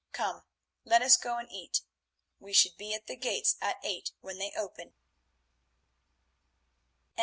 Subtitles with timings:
[0.13, 0.41] Come,
[0.83, 1.81] let us go and eat;
[2.39, 4.95] we should be at the gates at eight when they open."